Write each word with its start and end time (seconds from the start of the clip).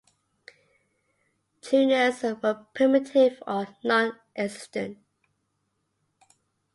Tuners 1.61 2.23
were 2.23 2.65
primitive 2.73 3.37
or 3.45 3.67
nonexistent. 3.83 4.97